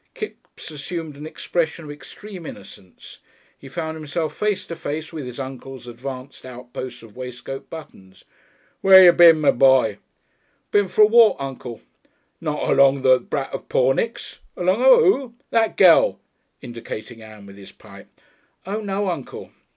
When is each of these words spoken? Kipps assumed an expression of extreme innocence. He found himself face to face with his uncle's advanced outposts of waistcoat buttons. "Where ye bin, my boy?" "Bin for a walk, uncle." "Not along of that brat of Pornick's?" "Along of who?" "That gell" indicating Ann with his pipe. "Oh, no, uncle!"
Kipps 0.15 0.71
assumed 0.71 1.15
an 1.15 1.27
expression 1.27 1.85
of 1.85 1.91
extreme 1.91 2.43
innocence. 2.47 3.19
He 3.55 3.69
found 3.69 3.93
himself 3.95 4.35
face 4.35 4.65
to 4.65 4.75
face 4.75 5.13
with 5.13 5.27
his 5.27 5.39
uncle's 5.39 5.85
advanced 5.85 6.43
outposts 6.43 7.03
of 7.03 7.15
waistcoat 7.15 7.69
buttons. 7.69 8.23
"Where 8.81 9.03
ye 9.03 9.11
bin, 9.11 9.41
my 9.41 9.51
boy?" 9.51 9.99
"Bin 10.71 10.87
for 10.87 11.03
a 11.03 11.05
walk, 11.05 11.37
uncle." 11.39 11.81
"Not 12.41 12.67
along 12.67 12.97
of 12.97 13.03
that 13.03 13.29
brat 13.29 13.53
of 13.53 13.69
Pornick's?" 13.69 14.39
"Along 14.57 14.81
of 14.81 14.87
who?" 15.01 15.35
"That 15.51 15.77
gell" 15.77 16.19
indicating 16.63 17.21
Ann 17.21 17.45
with 17.45 17.57
his 17.57 17.71
pipe. 17.71 18.07
"Oh, 18.65 18.81
no, 18.81 19.07
uncle!" 19.07 19.51